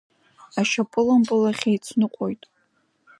Ашьапылампыл 0.59 1.41
ахь 1.49 1.65
еицныҟәоит. 1.71 2.43